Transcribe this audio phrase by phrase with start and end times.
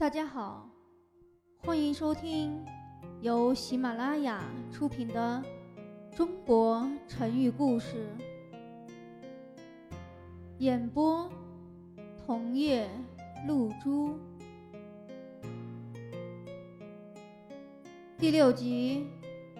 [0.00, 0.66] 大家好，
[1.58, 2.64] 欢迎收听
[3.20, 4.42] 由喜马拉雅
[4.72, 5.44] 出品的
[6.16, 8.08] 《中国成语故事》，
[10.56, 11.30] 演播
[12.24, 12.88] 桐叶
[13.46, 14.18] 露珠，
[18.16, 19.06] 第六集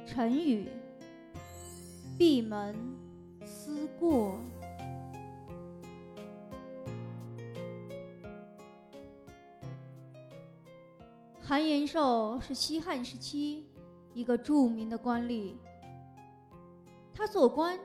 [0.06, 0.70] 成语
[2.16, 2.74] 闭门
[3.44, 4.38] 思过。
[11.50, 13.66] 韩延寿是西汉时期
[14.14, 15.56] 一个著名的官吏。
[17.12, 17.76] 他做官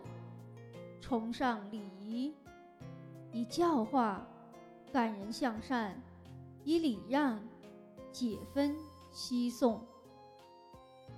[1.02, 2.32] 崇尚礼仪，
[3.32, 4.24] 以教化
[4.94, 6.00] 感人向善，
[6.64, 7.40] 以礼让
[8.12, 8.76] 解纷
[9.12, 9.82] 息讼。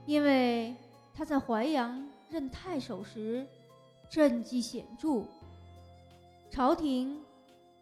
[0.05, 0.73] 因为
[1.13, 3.45] 他在淮阳任太守时
[4.09, 5.25] 政绩显著，
[6.50, 7.22] 朝廷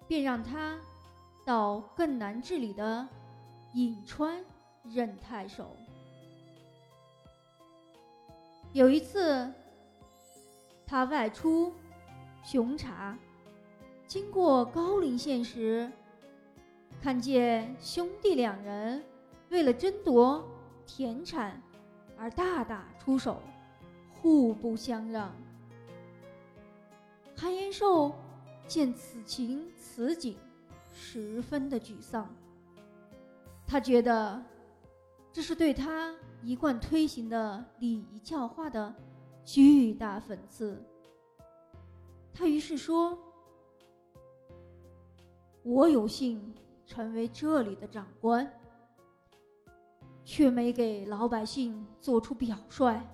[0.08, 0.80] 便让他
[1.45, 3.08] 到更难治理的
[3.75, 4.44] 颍川。
[4.94, 5.75] 任太守。
[8.73, 9.50] 有一次，
[10.86, 11.73] 他外出
[12.44, 13.17] 巡查，
[14.06, 15.89] 经过高陵县时，
[17.02, 19.02] 看见兄弟两人
[19.50, 20.45] 为了争夺
[20.86, 21.61] 田产
[22.17, 23.41] 而大打出手，
[24.13, 25.33] 互不相让。
[27.38, 28.13] 韩延寿
[28.67, 30.38] 见此情此景，
[30.94, 32.28] 十分的沮丧。
[33.66, 34.44] 他觉得。
[35.36, 38.95] 这是对他一贯推行的礼仪教化的
[39.44, 40.81] 巨大讽刺。
[42.33, 43.19] 他于是说
[45.61, 46.56] ：“我有幸
[46.88, 48.50] 成为这里的长官，
[50.23, 53.06] 却没给老百姓做出表率。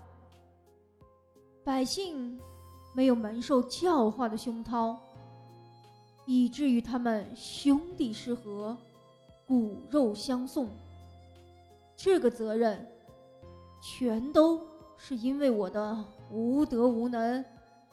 [1.64, 2.39] 百姓
[2.94, 4.95] 没有蒙受教化的熏陶，
[6.27, 8.77] 以至于他们兄弟失和，
[9.48, 10.70] 骨肉相送。”
[11.96, 12.88] 这个责任，
[13.82, 14.62] 全都
[14.98, 17.44] 是因为我的无德无能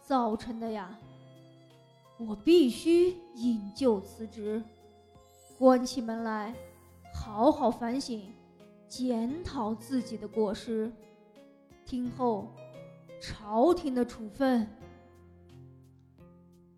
[0.00, 0.98] 造成的呀！
[2.18, 4.62] 我必须引咎辞职，
[5.58, 6.54] 关起门来
[7.14, 8.32] 好好反省、
[8.88, 10.90] 检讨自己的过失，
[11.84, 12.48] 听候
[13.20, 14.68] 朝廷的处分。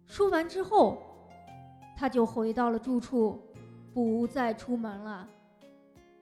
[0.06, 0.98] 说完之后，
[1.96, 3.40] 他就回到了住处，
[3.94, 5.28] 不再出门了。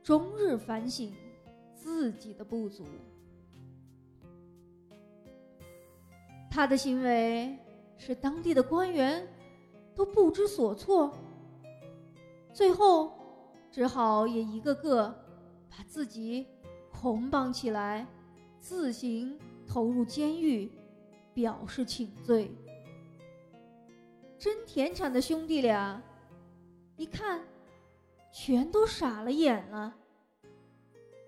[0.08, 1.12] 终日反省
[1.74, 2.82] 自己的不足，
[6.50, 7.54] 他的行为
[7.98, 9.28] 使当地的官员
[9.94, 11.12] 都不知所措，
[12.54, 13.12] 最后
[13.70, 15.14] 只好也一个个
[15.68, 16.46] 把自己
[16.90, 18.06] 捆绑起来，
[18.58, 20.72] 自行投入监狱，
[21.34, 22.50] 表示请罪。
[24.38, 26.02] 争田产的兄弟俩
[26.96, 27.42] 一看。
[28.30, 29.96] 全都傻了眼了，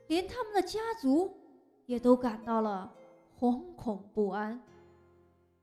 [0.06, 1.36] 连他们的家族
[1.86, 2.92] 也都感到了
[3.38, 4.62] 惶恐不安，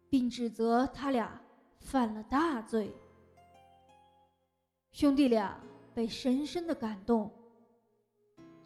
[0.10, 1.42] 并指责他俩
[1.80, 2.94] 犯了大罪。
[4.92, 5.60] 兄弟俩
[5.94, 7.32] 被深深的感动，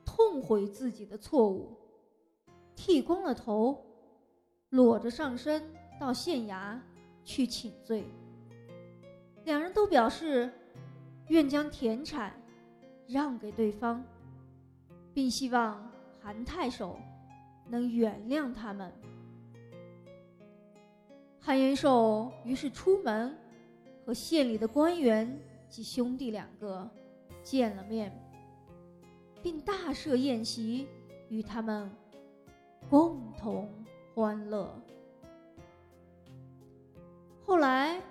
[0.05, 1.77] 痛悔自己的错误，
[2.75, 3.85] 剃光了头，
[4.69, 5.61] 裸着上身
[5.99, 6.79] 到县衙
[7.23, 8.05] 去请罪。
[9.43, 10.51] 两人都表示
[11.27, 12.40] 愿将田产。
[13.11, 14.01] 让给对方，
[15.13, 15.91] 并希望
[16.21, 16.97] 韩太守
[17.67, 18.89] 能原谅他们。
[21.37, 23.35] 韩延寿于是出门，
[24.05, 26.89] 和县里的官员及兄弟两个
[27.43, 28.17] 见了面，
[29.43, 30.87] 并大设宴席
[31.27, 31.91] 与他们
[32.89, 33.69] 共同
[34.15, 34.73] 欢乐。
[37.43, 38.01] 后来，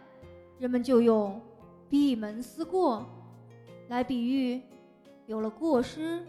[0.59, 1.41] 人们就用
[1.89, 3.07] “闭门思过”
[3.89, 4.61] 来比喻。
[5.31, 6.27] 有了过失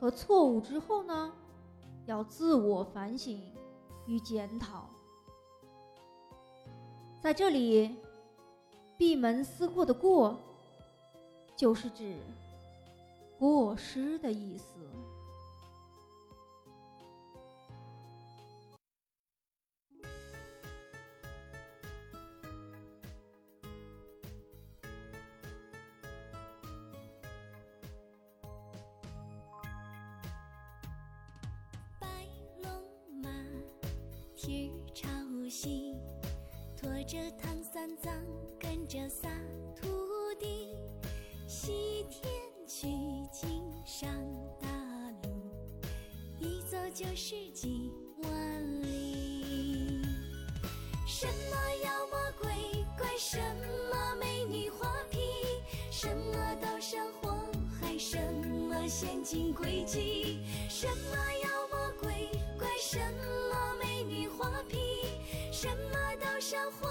[0.00, 1.32] 和错误之后呢，
[2.06, 3.40] 要自我反省
[4.08, 4.88] 与检讨。
[7.22, 7.94] 在这里
[8.98, 10.36] ，“闭门思过”的“过”，
[11.54, 12.16] 就是指
[13.38, 14.74] 过失的意思。
[34.36, 35.08] 日朝
[35.48, 35.94] 夕，
[36.76, 38.12] 拖着唐三藏，
[38.58, 39.28] 跟着仨
[39.80, 39.88] 徒
[40.38, 40.74] 弟，
[41.46, 42.30] 西天
[42.66, 42.88] 取
[43.32, 44.10] 经上
[44.60, 44.68] 大
[45.22, 45.30] 路，
[46.40, 47.90] 一走就是几
[48.22, 50.02] 万里。
[51.06, 52.50] 什么妖魔鬼
[52.98, 55.20] 怪，什么美女画皮，
[55.90, 57.34] 什么刀山火
[57.80, 58.18] 海，什。
[58.84, 60.40] 么陷阱诡计？
[60.68, 62.28] 什么妖魔鬼
[62.58, 62.68] 怪？
[62.78, 63.53] 什么
[64.08, 64.78] 女画皮？
[65.50, 66.88] 什么刀山火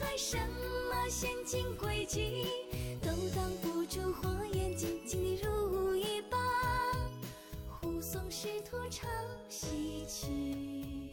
[0.00, 0.16] 海？
[0.16, 2.46] 什么陷阱诡计？
[3.00, 6.40] 都挡不住火眼金睛的如意棒，
[7.68, 9.10] 护送师徒唱
[9.48, 11.10] 戏曲。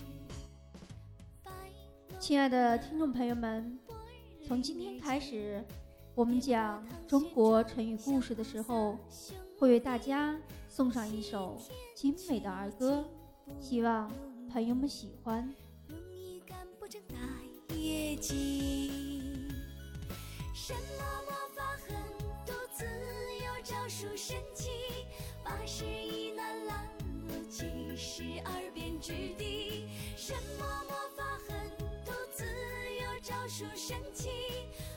[2.19, 3.77] 亲爱的听众朋友们，
[4.47, 5.63] 从今天开始，
[6.15, 8.97] 我们讲中国成语故事的时候，
[9.59, 10.39] 会为大家
[10.69, 11.57] 送上一首
[11.95, 13.03] 精美的儿歌，
[13.59, 14.09] 希望
[14.51, 15.49] 朋友们喜欢。
[15.87, 17.15] 容易干不成大
[17.73, 18.91] 业绩。
[20.53, 21.95] 什么魔法狠
[22.45, 24.69] 毒自有招数神奇？
[25.41, 26.85] 八十一难拦
[27.29, 27.63] 路，七
[27.95, 29.87] 十二变之地。
[30.17, 31.55] 什么魔法狠
[32.03, 34.29] 毒自有招数神奇？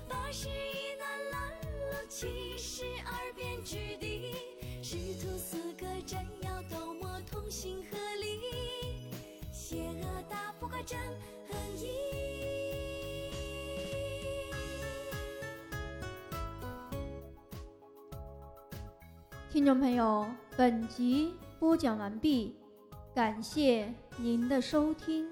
[0.08, 4.34] 八十一难拦路，七十二变之地。
[4.82, 8.13] 师徒四个真要斗魔同心合力，
[19.50, 20.26] 听众朋友，
[20.56, 22.54] 本集播讲完毕，
[23.14, 25.30] 感谢您的收听。